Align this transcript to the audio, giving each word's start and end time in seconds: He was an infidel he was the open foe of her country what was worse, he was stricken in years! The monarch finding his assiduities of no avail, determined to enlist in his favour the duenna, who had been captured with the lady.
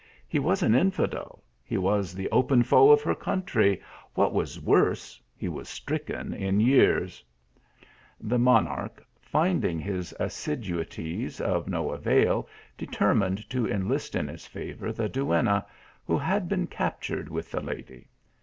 He 0.27 0.39
was 0.39 0.63
an 0.63 0.73
infidel 0.73 1.43
he 1.63 1.77
was 1.77 2.15
the 2.15 2.27
open 2.31 2.63
foe 2.63 2.89
of 2.89 3.03
her 3.03 3.13
country 3.13 3.79
what 4.15 4.33
was 4.33 4.59
worse, 4.59 5.21
he 5.37 5.47
was 5.47 5.69
stricken 5.69 6.33
in 6.33 6.59
years! 6.59 7.23
The 8.19 8.39
monarch 8.39 9.05
finding 9.21 9.77
his 9.79 10.11
assiduities 10.19 11.39
of 11.39 11.67
no 11.67 11.91
avail, 11.91 12.49
determined 12.79 13.47
to 13.51 13.67
enlist 13.69 14.15
in 14.15 14.27
his 14.27 14.47
favour 14.47 14.91
the 14.91 15.07
duenna, 15.07 15.63
who 16.07 16.17
had 16.17 16.49
been 16.49 16.65
captured 16.65 17.29
with 17.29 17.51
the 17.51 17.61
lady. 17.61 18.07